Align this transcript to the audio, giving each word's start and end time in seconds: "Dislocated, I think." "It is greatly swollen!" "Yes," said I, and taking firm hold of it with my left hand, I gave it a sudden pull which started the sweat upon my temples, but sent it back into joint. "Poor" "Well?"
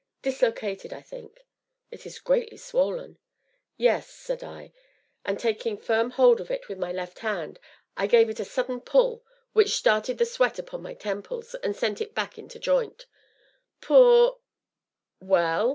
"Dislocated, 0.23 0.91
I 0.93 1.01
think." 1.03 1.45
"It 1.91 2.07
is 2.07 2.17
greatly 2.17 2.57
swollen!" 2.57 3.19
"Yes," 3.77 4.09
said 4.09 4.43
I, 4.43 4.73
and 5.23 5.37
taking 5.39 5.77
firm 5.77 6.09
hold 6.09 6.41
of 6.41 6.49
it 6.49 6.67
with 6.67 6.79
my 6.79 6.91
left 6.91 7.19
hand, 7.19 7.59
I 7.95 8.07
gave 8.07 8.27
it 8.27 8.39
a 8.39 8.43
sudden 8.43 8.81
pull 8.81 9.23
which 9.53 9.75
started 9.77 10.17
the 10.17 10.25
sweat 10.25 10.57
upon 10.57 10.81
my 10.81 10.95
temples, 10.95 11.55
but 11.61 11.75
sent 11.75 12.01
it 12.01 12.15
back 12.15 12.39
into 12.39 12.57
joint. 12.57 13.05
"Poor" 13.79 14.39
"Well?" 15.31 15.69